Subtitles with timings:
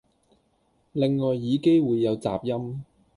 [0.93, 2.83] 另外耳機會有雜音